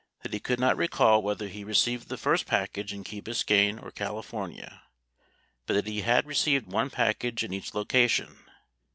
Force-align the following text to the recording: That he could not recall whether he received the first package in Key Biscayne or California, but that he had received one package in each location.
That 0.23 0.33
he 0.33 0.39
could 0.39 0.59
not 0.59 0.77
recall 0.77 1.21
whether 1.21 1.47
he 1.47 1.63
received 1.63 2.09
the 2.09 2.17
first 2.17 2.47
package 2.47 2.91
in 2.91 3.03
Key 3.03 3.21
Biscayne 3.21 3.77
or 3.77 3.91
California, 3.91 4.81
but 5.67 5.75
that 5.75 5.85
he 5.85 6.01
had 6.01 6.25
received 6.25 6.65
one 6.65 6.89
package 6.89 7.43
in 7.43 7.53
each 7.53 7.75
location. 7.75 8.39